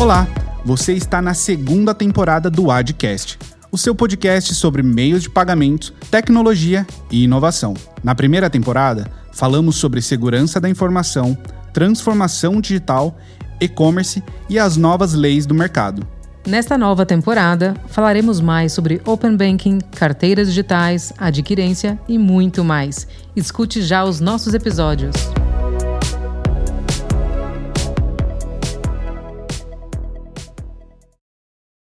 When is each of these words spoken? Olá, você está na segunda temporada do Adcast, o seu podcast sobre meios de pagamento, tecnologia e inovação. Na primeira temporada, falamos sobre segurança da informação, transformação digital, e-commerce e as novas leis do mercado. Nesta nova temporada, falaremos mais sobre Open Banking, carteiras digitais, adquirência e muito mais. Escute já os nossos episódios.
Olá, 0.00 0.26
você 0.64 0.94
está 0.94 1.20
na 1.20 1.34
segunda 1.34 1.94
temporada 1.94 2.48
do 2.48 2.70
Adcast, 2.70 3.38
o 3.70 3.76
seu 3.76 3.94
podcast 3.94 4.54
sobre 4.54 4.82
meios 4.82 5.22
de 5.22 5.28
pagamento, 5.28 5.92
tecnologia 6.10 6.86
e 7.10 7.24
inovação. 7.24 7.74
Na 8.02 8.14
primeira 8.14 8.48
temporada, 8.48 9.10
falamos 9.30 9.76
sobre 9.76 10.00
segurança 10.00 10.58
da 10.58 10.70
informação, 10.70 11.36
transformação 11.74 12.62
digital, 12.62 13.18
e-commerce 13.60 14.24
e 14.48 14.58
as 14.58 14.74
novas 14.74 15.12
leis 15.12 15.44
do 15.44 15.54
mercado. 15.54 16.02
Nesta 16.46 16.78
nova 16.78 17.04
temporada, 17.04 17.74
falaremos 17.88 18.40
mais 18.40 18.72
sobre 18.72 19.02
Open 19.04 19.36
Banking, 19.36 19.80
carteiras 19.94 20.48
digitais, 20.48 21.12
adquirência 21.18 22.00
e 22.08 22.16
muito 22.16 22.64
mais. 22.64 23.06
Escute 23.36 23.82
já 23.82 24.02
os 24.02 24.18
nossos 24.18 24.54
episódios. 24.54 25.14